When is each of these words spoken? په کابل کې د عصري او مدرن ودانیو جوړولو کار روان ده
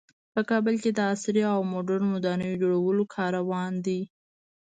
په 0.33 0.41
کابل 0.49 0.75
کې 0.83 0.91
د 0.93 0.99
عصري 1.13 1.43
او 1.53 1.59
مدرن 1.73 2.05
ودانیو 2.11 2.59
جوړولو 2.61 3.03
کار 3.15 3.31
روان 3.39 3.73
ده 3.85 3.99